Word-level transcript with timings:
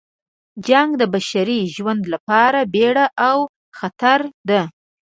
جنګ 0.67 0.89
د 0.97 1.03
بشري 1.13 1.59
ژوند 1.75 2.03
لپاره 2.13 2.59
بیړه 2.73 3.05
او 3.27 3.37
خطر 3.77 4.19
ده. 4.49 4.61